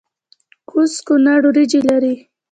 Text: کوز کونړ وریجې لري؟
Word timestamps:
کوز 0.69 0.91
کونړ 1.07 1.41
وریجې 1.47 1.81
لري؟ 1.89 2.13